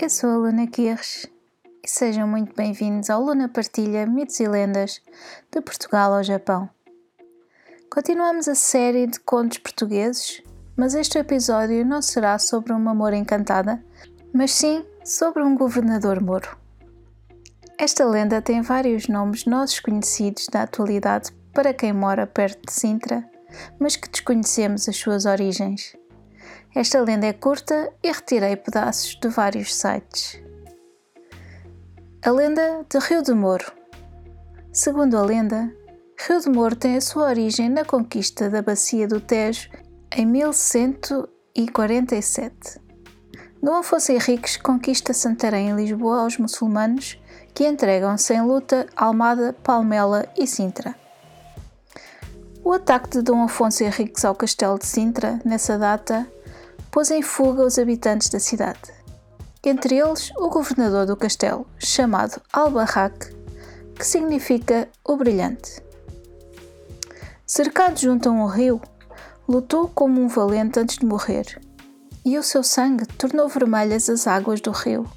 Eu 0.00 0.08
sou 0.08 0.30
a 0.30 0.36
Luna 0.36 0.64
Guerres 0.66 1.26
e 1.84 1.88
sejam 1.88 2.28
muito 2.28 2.54
bem-vindos 2.54 3.10
ao 3.10 3.20
Luna 3.20 3.48
Partilha 3.48 4.06
Mitos 4.06 4.38
e 4.38 4.46
Lendas 4.46 5.02
de 5.50 5.60
Portugal 5.60 6.14
ao 6.14 6.22
Japão. 6.22 6.70
Continuamos 7.90 8.46
a 8.46 8.54
série 8.54 9.08
de 9.08 9.18
contos 9.18 9.58
portugueses, 9.58 10.40
mas 10.76 10.94
este 10.94 11.18
episódio 11.18 11.84
não 11.84 12.00
será 12.00 12.38
sobre 12.38 12.72
uma 12.72 12.94
Moura 12.94 13.16
encantada, 13.16 13.84
mas 14.32 14.52
sim 14.52 14.84
sobre 15.04 15.42
um 15.42 15.56
governador 15.56 16.22
moro. 16.22 16.56
Esta 17.76 18.04
lenda 18.04 18.40
tem 18.40 18.62
vários 18.62 19.08
nomes 19.08 19.46
nossos 19.46 19.80
conhecidos 19.80 20.46
da 20.46 20.62
atualidade 20.62 21.32
para 21.52 21.74
quem 21.74 21.92
mora 21.92 22.24
perto 22.24 22.66
de 22.66 22.72
Sintra, 22.72 23.28
mas 23.80 23.96
que 23.96 24.08
desconhecemos 24.08 24.88
as 24.88 24.96
suas 24.96 25.26
origens. 25.26 25.96
Esta 26.74 27.00
lenda 27.00 27.26
é 27.26 27.32
curta 27.32 27.90
e 28.02 28.12
retirei 28.12 28.56
pedaços 28.56 29.18
de 29.20 29.28
vários 29.28 29.74
sites. 29.74 30.38
A 32.24 32.30
lenda 32.30 32.84
de 32.88 32.98
Rio 32.98 33.22
de 33.22 33.32
Moro. 33.32 33.72
Segundo 34.72 35.16
a 35.16 35.22
lenda, 35.22 35.72
Rio 36.26 36.40
de 36.40 36.50
Moro 36.50 36.76
tem 36.76 36.96
a 36.96 37.00
sua 37.00 37.28
origem 37.28 37.68
na 37.68 37.84
conquista 37.84 38.50
da 38.50 38.60
Bacia 38.60 39.06
do 39.08 39.20
Tejo 39.20 39.70
em 40.16 40.26
1147. 40.26 42.80
Dom 43.62 43.76
Afonso 43.76 44.12
Henriques 44.12 44.56
conquista 44.56 45.12
Santarém 45.12 45.70
e 45.70 45.72
Lisboa 45.72 46.22
aos 46.22 46.38
muçulmanos 46.38 47.18
que 47.54 47.66
entregam 47.66 48.16
sem 48.16 48.40
luta 48.40 48.86
Almada, 48.96 49.52
Palmela 49.64 50.28
e 50.36 50.46
Sintra. 50.46 50.94
O 52.62 52.72
ataque 52.72 53.08
de 53.08 53.22
Dom 53.22 53.42
Afonso 53.42 53.82
Henriques 53.82 54.24
ao 54.24 54.34
castelo 54.34 54.78
de 54.78 54.86
Sintra, 54.86 55.40
nessa 55.44 55.76
data, 55.76 56.30
pôs 56.98 57.12
em 57.12 57.22
fuga 57.22 57.62
os 57.62 57.78
habitantes 57.78 58.28
da 58.28 58.40
cidade. 58.40 58.92
Entre 59.64 59.96
eles, 59.96 60.32
o 60.36 60.48
governador 60.48 61.06
do 61.06 61.16
castelo, 61.16 61.64
chamado 61.78 62.42
Al-Barrak, 62.52 63.32
que 63.94 64.04
significa 64.04 64.88
o 65.04 65.14
brilhante. 65.14 65.80
Cercado 67.46 68.00
junto 68.00 68.28
a 68.28 68.32
um 68.32 68.46
rio, 68.46 68.80
lutou 69.48 69.86
como 69.86 70.20
um 70.20 70.26
valente 70.26 70.80
antes 70.80 70.98
de 70.98 71.06
morrer, 71.06 71.60
e 72.24 72.36
o 72.36 72.42
seu 72.42 72.64
sangue 72.64 73.06
tornou 73.06 73.48
vermelhas 73.48 74.10
as 74.10 74.26
águas 74.26 74.60
do 74.60 74.72
rio, 74.72 75.08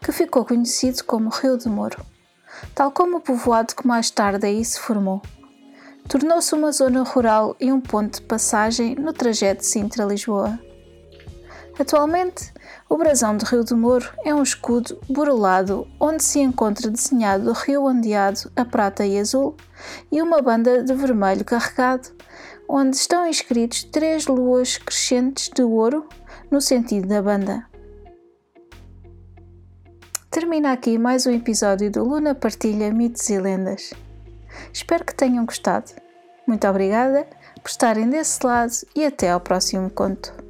que 0.00 0.10
ficou 0.10 0.44
conhecido 0.44 1.04
como 1.04 1.30
Rio 1.30 1.56
de 1.56 1.68
Moro, 1.68 2.04
tal 2.74 2.90
como 2.90 3.18
o 3.18 3.20
povoado 3.20 3.76
que 3.76 3.86
mais 3.86 4.10
tarde 4.10 4.48
aí 4.48 4.64
se 4.64 4.80
formou. 4.80 5.22
Tornou-se 6.08 6.52
uma 6.56 6.72
zona 6.72 7.04
rural 7.04 7.54
e 7.60 7.70
um 7.70 7.80
ponto 7.80 8.16
de 8.16 8.26
passagem 8.26 8.96
no 8.96 9.12
trajeto 9.12 9.64
Sintra-Lisboa. 9.64 10.58
Atualmente, 11.78 12.52
o 12.88 12.96
brasão 12.96 13.36
de 13.36 13.44
Rio 13.44 13.64
de 13.64 13.74
Moro 13.74 14.10
é 14.24 14.34
um 14.34 14.42
escudo 14.42 15.00
burlado 15.08 15.86
onde 15.98 16.22
se 16.22 16.40
encontra 16.40 16.90
desenhado 16.90 17.50
o 17.50 17.54
rio 17.54 17.84
ondeado 17.84 18.50
a 18.54 18.64
prata 18.64 19.06
e 19.06 19.18
azul 19.18 19.56
e 20.10 20.20
uma 20.20 20.42
banda 20.42 20.82
de 20.82 20.92
vermelho 20.94 21.44
carregado, 21.44 22.10
onde 22.68 22.96
estão 22.96 23.26
inscritos 23.26 23.84
três 23.84 24.26
luas 24.26 24.76
crescentes 24.76 25.48
de 25.48 25.62
ouro 25.62 26.06
no 26.50 26.60
sentido 26.60 27.08
da 27.08 27.22
banda. 27.22 27.66
Termina 30.30 30.72
aqui 30.72 30.98
mais 30.98 31.26
um 31.26 31.32
episódio 31.32 31.90
do 31.90 32.04
Luna 32.04 32.34
Partilha 32.34 32.92
Mitos 32.92 33.28
e 33.30 33.38
Lendas. 33.38 33.92
Espero 34.72 35.04
que 35.04 35.14
tenham 35.14 35.44
gostado. 35.44 35.90
Muito 36.46 36.66
obrigada 36.68 37.26
por 37.62 37.68
estarem 37.68 38.08
desse 38.08 38.44
lado 38.44 38.72
e 38.94 39.04
até 39.04 39.30
ao 39.30 39.40
próximo 39.40 39.90
conto. 39.90 40.49